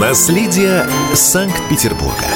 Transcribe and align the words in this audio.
Наследие 0.00 0.84
Санкт-Петербурга. 1.14 2.26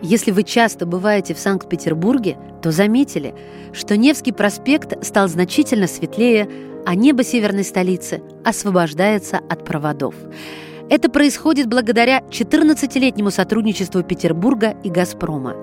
Если 0.00 0.30
вы 0.30 0.44
часто 0.44 0.86
бываете 0.86 1.34
в 1.34 1.40
Санкт-Петербурге, 1.40 2.38
то 2.62 2.70
заметили, 2.70 3.34
что 3.72 3.96
Невский 3.96 4.30
проспект 4.30 5.04
стал 5.04 5.26
значительно 5.26 5.88
светлее, 5.88 6.48
а 6.86 6.94
небо 6.94 7.24
северной 7.24 7.64
столицы 7.64 8.22
освобождается 8.44 9.40
от 9.50 9.64
проводов. 9.64 10.14
Это 10.88 11.10
происходит 11.10 11.66
благодаря 11.66 12.20
14-летнему 12.20 13.32
сотрудничеству 13.32 14.04
Петербурга 14.04 14.76
и 14.84 14.88
«Газпрома». 14.88 15.56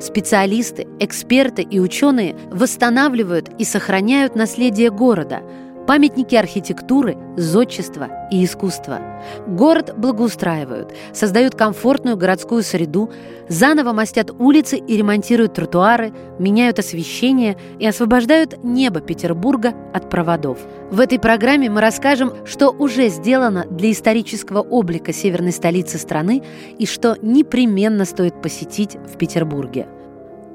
Специалисты, 0.00 0.86
эксперты 1.00 1.62
и 1.62 1.80
ученые 1.80 2.36
восстанавливают 2.52 3.50
и 3.58 3.64
сохраняют 3.64 4.36
наследие 4.36 4.92
города– 4.92 5.42
памятники 5.90 6.36
архитектуры, 6.36 7.18
зодчества 7.36 8.28
и 8.30 8.44
искусства. 8.44 9.00
Город 9.48 9.92
благоустраивают, 9.96 10.94
создают 11.12 11.56
комфортную 11.56 12.16
городскую 12.16 12.62
среду, 12.62 13.10
заново 13.48 13.92
мастят 13.92 14.30
улицы 14.38 14.76
и 14.76 14.96
ремонтируют 14.96 15.54
тротуары, 15.54 16.12
меняют 16.38 16.78
освещение 16.78 17.56
и 17.80 17.88
освобождают 17.88 18.62
небо 18.62 19.00
Петербурга 19.00 19.74
от 19.92 20.08
проводов. 20.08 20.60
В 20.92 21.00
этой 21.00 21.18
программе 21.18 21.68
мы 21.68 21.80
расскажем, 21.80 22.34
что 22.46 22.70
уже 22.70 23.08
сделано 23.08 23.66
для 23.68 23.90
исторического 23.90 24.60
облика 24.60 25.12
северной 25.12 25.50
столицы 25.50 25.98
страны 25.98 26.44
и 26.78 26.86
что 26.86 27.16
непременно 27.20 28.04
стоит 28.04 28.40
посетить 28.40 28.94
в 28.94 29.18
Петербурге. 29.18 29.88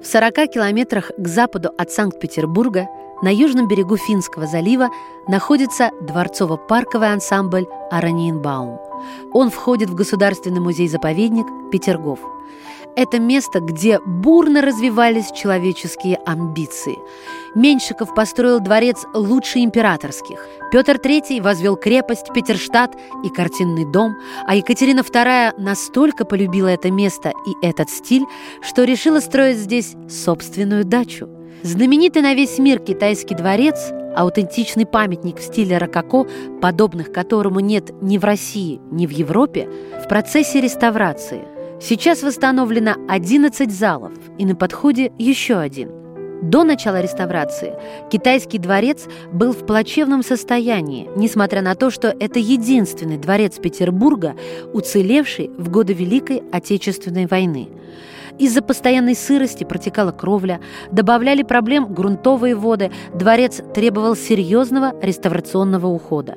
В 0.02 0.08
40 0.08 0.34
километрах 0.50 1.12
к 1.18 1.28
западу 1.28 1.72
от 1.78 1.92
Санкт-Петербурга– 1.92 2.88
на 3.26 3.34
южном 3.34 3.68
берегу 3.68 3.98
Финского 3.98 4.46
залива 4.46 4.92
находится 5.28 5.90
дворцово-парковый 6.00 7.12
ансамбль 7.12 7.66
«Араньенбаум». 7.90 8.80
Он 9.34 9.50
входит 9.50 9.90
в 9.90 9.96
Государственный 9.96 10.60
музей-заповедник 10.60 11.48
Петергоф. 11.72 12.20
Это 12.96 13.20
место, 13.20 13.62
где 13.62 14.00
бурно 14.00 14.62
развивались 14.62 15.32
человеческие 15.32 16.18
амбиции. 16.18 17.00
Меньшиков 17.56 18.14
построил 18.14 18.60
дворец 18.60 19.08
лучше 19.16 19.64
императорских. 19.64 20.48
Петр 20.72 20.98
III 20.98 21.42
возвел 21.42 21.78
крепость 21.78 22.32
Петерштадт 22.32 22.96
и 23.24 23.30
картинный 23.30 23.92
дом, 23.92 24.18
а 24.46 24.54
Екатерина 24.54 25.00
II 25.00 25.60
настолько 25.60 26.26
полюбила 26.26 26.68
это 26.68 26.92
место 26.92 27.34
и 27.48 27.66
этот 27.66 27.90
стиль, 27.90 28.26
что 28.62 28.84
решила 28.84 29.20
строить 29.20 29.58
здесь 29.58 29.96
собственную 30.08 30.86
дачу. 30.86 31.35
Знаменитый 31.66 32.22
на 32.22 32.36
весь 32.36 32.60
мир 32.60 32.78
китайский 32.78 33.34
дворец– 33.34 33.92
аутентичный 34.16 34.86
памятник 34.86 35.40
в 35.40 35.42
стиле 35.42 35.80
рококо, 35.80 36.28
подобных 36.62 37.12
которому 37.12 37.60
нет 37.60 37.90
ни 38.04 38.20
в 38.20 38.24
России, 38.24 38.80
ни 38.92 39.08
в 39.08 39.10
Европе, 39.10 39.68
в 40.00 40.08
процессе 40.08 40.62
реставрации. 40.62 41.42
Сейчас 41.82 42.22
восстановлено 42.22 42.94
11 43.10 43.72
залов 43.72 44.12
и 44.38 44.46
на 44.46 44.56
подходе 44.56 45.12
еще 45.18 45.56
один. 45.56 45.90
До 46.44 46.64
начала 46.64 47.02
реставрации 47.02 47.74
китайский 48.12 48.60
дворец 48.60 49.08
был 49.34 49.52
в 49.52 49.66
плачевном 49.66 50.22
состоянии, 50.22 51.10
несмотря 51.16 51.64
на 51.64 51.74
то, 51.74 51.90
что 51.90 52.16
это 52.20 52.38
единственный 52.38 53.18
дворец 53.18 53.58
Петербурга, 53.58 54.36
уцелевший 54.72 55.50
в 55.58 55.72
годы 55.72 55.94
Великой 55.94 56.44
Отечественной 56.52 57.26
войны. 57.26 57.70
Из-за 58.38 58.62
постоянной 58.62 59.16
сырости 59.16 59.64
протекала 59.64 60.12
кровля, 60.12 60.60
добавляли 60.92 61.42
проблем 61.44 61.94
грунтовые 61.94 62.56
воды, 62.56 62.92
дворец 63.14 63.62
требовал 63.74 64.16
серьезного 64.16 64.94
реставрационного 65.02 65.88
ухода. 65.88 66.36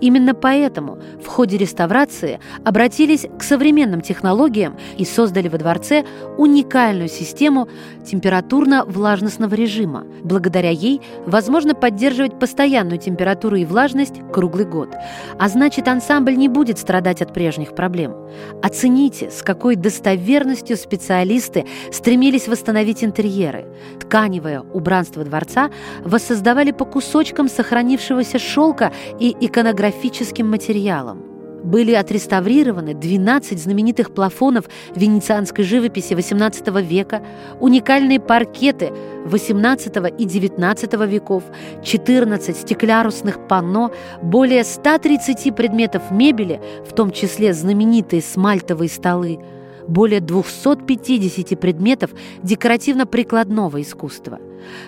Именно 0.00 0.34
поэтому 0.34 0.98
в 1.20 1.26
ходе 1.26 1.56
реставрации 1.56 2.38
обратились 2.64 3.26
к 3.38 3.42
современным 3.42 4.00
технологиям 4.00 4.76
и 4.96 5.04
создали 5.04 5.48
во 5.48 5.58
дворце 5.58 6.04
уникальную 6.38 7.08
систему 7.08 7.68
температурно-влажностного 8.04 9.54
режима. 9.54 10.06
Благодаря 10.22 10.70
ей 10.70 11.00
возможно 11.26 11.74
поддерживать 11.74 12.38
постоянную 12.38 12.98
температуру 12.98 13.56
и 13.56 13.64
влажность 13.64 14.20
круглый 14.32 14.66
год. 14.66 14.94
А 15.38 15.48
значит, 15.48 15.88
ансамбль 15.88 16.36
не 16.36 16.48
будет 16.48 16.78
страдать 16.78 17.22
от 17.22 17.34
прежних 17.34 17.74
проблем. 17.74 18.14
Оцените, 18.62 19.30
с 19.30 19.42
какой 19.42 19.74
достоверностью 19.74 20.76
специалисты 20.76 21.39
артисты 21.40 21.64
стремились 21.92 22.48
восстановить 22.48 23.02
интерьеры. 23.02 23.66
Тканевое 24.00 24.60
убранство 24.60 25.24
дворца 25.24 25.70
воссоздавали 26.04 26.72
по 26.72 26.84
кусочкам 26.84 27.48
сохранившегося 27.48 28.38
шелка 28.38 28.92
и 29.18 29.34
иконографическим 29.40 30.48
материалам 30.48 31.24
были 31.62 31.92
отреставрированы 31.92 32.94
12 32.94 33.58
знаменитых 33.58 34.14
плафонов 34.14 34.64
венецианской 34.96 35.62
живописи 35.62 36.14
XVIII 36.14 36.82
века, 36.82 37.22
уникальные 37.60 38.18
паркеты 38.18 38.92
XVIII 39.26 40.08
и 40.16 40.24
XIX 40.24 41.06
веков, 41.06 41.42
14 41.84 42.56
стеклярусных 42.56 43.46
панно, 43.46 43.90
более 44.22 44.64
130 44.64 45.54
предметов 45.54 46.10
мебели, 46.10 46.62
в 46.88 46.94
том 46.94 47.10
числе 47.10 47.52
знаменитые 47.52 48.22
смальтовые 48.22 48.88
столы– 48.88 49.38
более 49.90 50.20
250 50.20 51.58
предметов 51.58 52.10
декоративно-прикладного 52.42 53.82
искусства. 53.82 54.38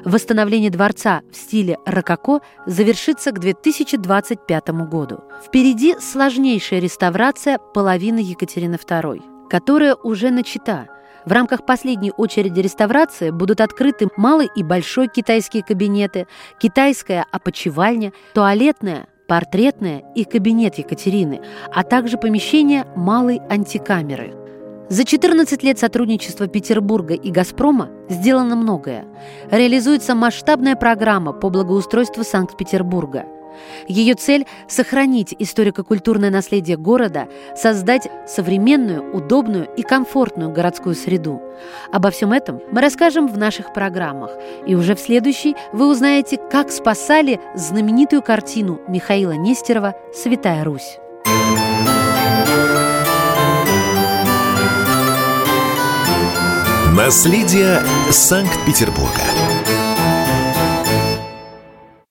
Восстановление 0.05 0.71
дворца 0.71 1.23
в 1.31 1.37
стиле 1.37 1.79
рококо 1.85 2.41
завершится 2.67 3.33
к 3.33 3.41
2025 3.41 4.69
году. 4.89 5.21
Впереди 5.45 5.97
сложнейшая 5.99 6.81
реставрация 6.81 7.59
половины 7.59 8.21
Екатерины 8.21 8.77
II, 8.77 9.49
которая 9.49 9.95
уже 9.95 10.31
начата. 10.31 10.89
В 11.25 11.33
рамках 11.33 11.65
последней 11.65 12.13
очереди 12.17 12.61
реставрации 12.61 13.31
будут 13.31 13.61
открыты 13.61 14.09
малый 14.17 14.51
и 14.57 14.63
большой 14.63 15.09
китайские 15.09 15.63
кабинеты, 15.63 16.27
китайская 16.61 17.25
опочивальня, 17.31 18.13
туалетная, 18.35 19.07
портретная 19.29 20.03
и 20.17 20.25
кабинет 20.25 20.79
Екатерины, 20.79 21.41
а 21.73 21.85
также 21.85 22.19
помещение 22.19 22.87
малой 22.97 23.41
антикамеры– 23.49 24.35
за 24.89 25.05
14 25.05 25.63
лет 25.63 25.79
сотрудничества 25.79 26.47
Петербурга 26.49 27.15
и 27.15 27.31
«Газпрома» 27.31 27.91
сделано 28.09 28.57
многое. 28.57 29.07
Реализуется 29.51 30.15
масштабная 30.15 30.77
программа 30.77 31.33
по 31.33 31.49
благоустройству 31.49 32.25
Санкт-Петербурга. 32.25 33.25
Ее 33.89 34.15
цель– 34.15 34.47
сохранить 34.69 35.35
историко-культурное 35.39 36.31
наследие 36.31 36.77
города, 36.77 37.29
создать 37.57 38.09
современную, 38.27 39.15
удобную 39.15 39.69
и 39.77 39.83
комфортную 39.83 40.51
городскую 40.51 40.95
среду. 40.95 41.41
Обо 41.93 42.11
всем 42.11 42.33
этом 42.33 42.61
мы 42.71 42.81
расскажем 42.81 43.29
в 43.29 43.37
наших 43.39 43.73
программах. 43.73 44.31
И 44.67 44.75
уже 44.75 44.95
в 44.95 45.01
следующей 45.01 45.55
вы 45.73 45.91
узнаете, 45.91 46.39
как 46.51 46.71
спасали 46.71 47.41
знаменитую 47.55 48.23
картину 48.23 48.81
Михаила 48.89 49.33
Нестерова 49.33 49.95
«Святая 50.15 50.65
Русь». 50.65 50.99
Наследие 56.93 57.83
Санкт-Петербурга. 58.11 59.42